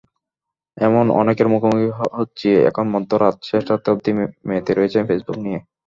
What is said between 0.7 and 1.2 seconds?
এমন